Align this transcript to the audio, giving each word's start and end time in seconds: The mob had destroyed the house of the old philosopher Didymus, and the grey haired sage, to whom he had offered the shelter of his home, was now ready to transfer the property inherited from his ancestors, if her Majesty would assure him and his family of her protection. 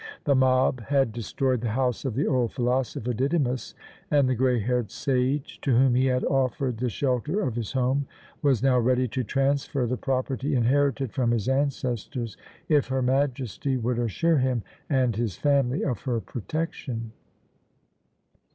The 0.23 0.33
mob 0.33 0.79
had 0.87 1.11
destroyed 1.13 1.61
the 1.61 1.69
house 1.69 2.05
of 2.05 2.15
the 2.15 2.25
old 2.25 2.53
philosopher 2.53 3.13
Didymus, 3.13 3.75
and 4.09 4.27
the 4.27 4.33
grey 4.33 4.59
haired 4.59 4.89
sage, 4.89 5.59
to 5.61 5.77
whom 5.77 5.93
he 5.93 6.07
had 6.07 6.23
offered 6.23 6.77
the 6.79 6.89
shelter 6.89 7.39
of 7.41 7.53
his 7.55 7.73
home, 7.73 8.07
was 8.41 8.63
now 8.63 8.79
ready 8.79 9.07
to 9.09 9.23
transfer 9.23 9.85
the 9.85 9.97
property 9.97 10.55
inherited 10.55 11.11
from 11.13 11.29
his 11.29 11.47
ancestors, 11.47 12.35
if 12.67 12.87
her 12.87 13.03
Majesty 13.03 13.77
would 13.77 13.99
assure 13.99 14.39
him 14.39 14.63
and 14.89 15.15
his 15.15 15.37
family 15.37 15.83
of 15.85 16.01
her 16.01 16.19
protection. 16.19 17.11